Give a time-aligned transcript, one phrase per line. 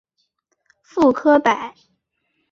[0.81, 1.75] 傅科摆